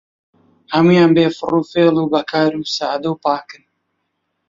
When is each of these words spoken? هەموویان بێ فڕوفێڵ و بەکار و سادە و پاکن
هەموویان 0.73 1.11
بێ 1.15 1.25
فڕوفێڵ 1.37 1.93
و 1.99 2.11
بەکار 2.13 2.51
و 2.57 2.63
سادە 2.75 3.09
و 3.11 3.19
پاکن 3.23 3.63